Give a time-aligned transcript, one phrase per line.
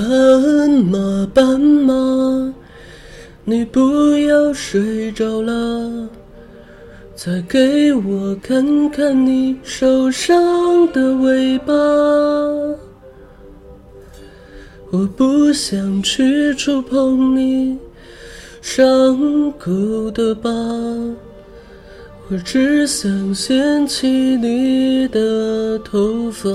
[0.00, 2.54] 斑马，斑马，
[3.44, 6.08] 你不要睡着了，
[7.14, 11.74] 再给我看看你受伤的尾巴。
[14.90, 17.76] 我不想去触碰你
[18.62, 20.50] 伤口的疤，
[22.30, 26.48] 我只想掀起你的头发。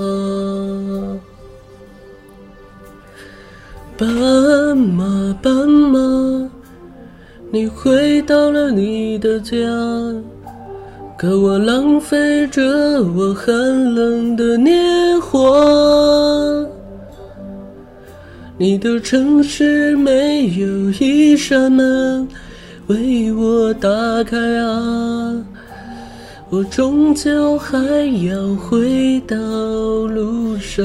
[3.97, 6.49] 斑马，斑马，
[7.49, 9.55] 你回到了你的家，
[11.17, 12.61] 可我浪费着
[13.01, 13.55] 我寒
[13.95, 14.75] 冷的年
[15.21, 15.39] 华。
[18.57, 20.67] 你的城市没有
[20.99, 22.27] 一扇门
[22.87, 23.89] 为我打
[24.25, 25.41] 开啊，
[26.49, 27.77] 我终究还
[28.25, 30.83] 要回到路上。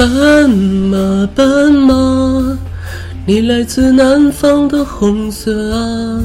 [0.00, 2.58] 斑马，斑马，
[3.26, 6.22] 你来自南方的红色啊，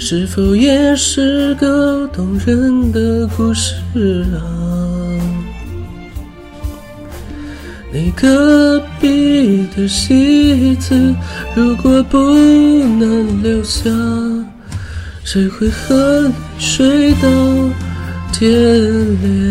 [0.00, 3.76] 是否也是个动人的故事
[4.34, 4.42] 啊？
[7.92, 11.14] 你隔壁的戏子，
[11.54, 13.88] 如果不能留下，
[15.22, 17.28] 谁会和你睡到
[18.32, 18.50] 天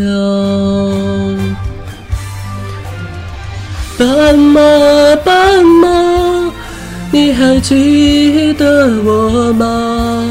[0.03, 1.70] 亮？
[4.01, 4.59] 斑马，
[5.23, 6.51] 斑马，
[7.12, 10.25] 你还记得我吗？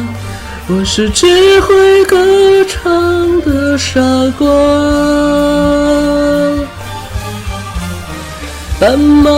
[0.66, 2.16] 我是只会歌
[2.64, 4.00] 唱的傻
[4.36, 4.48] 瓜。
[8.80, 9.30] 斑马，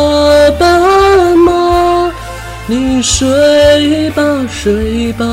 [0.58, 2.10] 斑马，
[2.66, 5.26] 你睡吧，睡吧，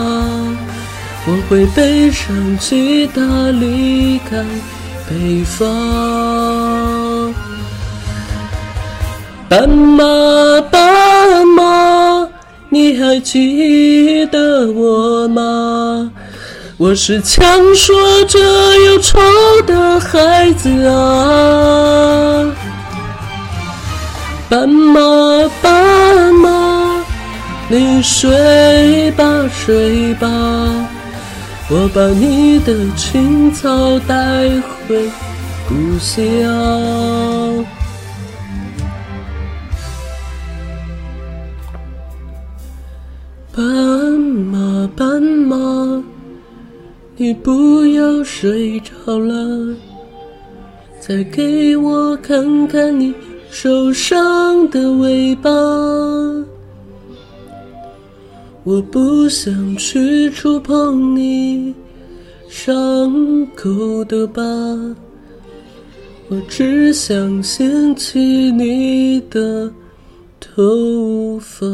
[1.25, 3.21] 我会背上吉他
[3.51, 4.43] 离开
[5.09, 6.98] 北方。
[9.49, 10.03] 斑马，
[10.69, 12.27] 斑马，
[12.69, 16.11] 你还记得我吗？
[16.77, 17.41] 我是强
[17.73, 18.37] 说着
[18.85, 19.19] 忧愁
[19.65, 22.45] 的孩子啊。
[24.47, 25.01] 斑马，
[25.63, 27.03] 斑马，
[27.69, 30.27] 你睡吧，睡吧，
[31.69, 34.15] 我把你的青草带
[34.87, 35.09] 回
[35.67, 37.65] 故乡。
[43.59, 43.65] 斑
[44.17, 46.01] 马，斑马，
[47.17, 49.75] 你不要睡着了，
[51.01, 53.13] 再给我看看你
[53.51, 55.49] 受伤的尾巴。
[58.63, 61.75] 我不想去触碰你
[62.47, 64.41] 伤口的疤，
[66.29, 68.21] 我只想掀起
[68.53, 69.69] 你的
[70.39, 71.67] 头发。